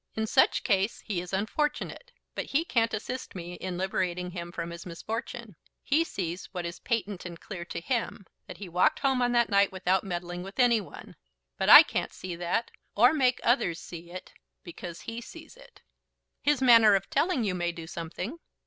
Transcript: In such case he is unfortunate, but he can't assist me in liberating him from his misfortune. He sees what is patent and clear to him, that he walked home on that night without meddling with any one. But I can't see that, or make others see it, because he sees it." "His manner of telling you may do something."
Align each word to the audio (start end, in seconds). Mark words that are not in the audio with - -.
In 0.15 0.25
such 0.25 0.63
case 0.63 0.99
he 1.01 1.21
is 1.21 1.31
unfortunate, 1.31 2.11
but 2.33 2.45
he 2.45 2.65
can't 2.65 2.91
assist 2.91 3.35
me 3.35 3.53
in 3.53 3.77
liberating 3.77 4.31
him 4.31 4.51
from 4.51 4.71
his 4.71 4.83
misfortune. 4.83 5.55
He 5.83 6.03
sees 6.03 6.47
what 6.51 6.65
is 6.65 6.79
patent 6.79 7.23
and 7.23 7.39
clear 7.39 7.63
to 7.65 7.79
him, 7.79 8.25
that 8.47 8.57
he 8.57 8.67
walked 8.67 8.97
home 9.01 9.21
on 9.21 9.31
that 9.33 9.49
night 9.51 9.71
without 9.71 10.03
meddling 10.03 10.41
with 10.41 10.57
any 10.59 10.81
one. 10.81 11.17
But 11.55 11.69
I 11.69 11.83
can't 11.83 12.13
see 12.13 12.35
that, 12.37 12.71
or 12.95 13.13
make 13.13 13.39
others 13.43 13.79
see 13.79 14.09
it, 14.09 14.33
because 14.63 15.01
he 15.01 15.21
sees 15.21 15.55
it." 15.55 15.83
"His 16.41 16.63
manner 16.63 16.95
of 16.95 17.07
telling 17.11 17.43
you 17.43 17.53
may 17.53 17.71
do 17.71 17.85
something." 17.85 18.39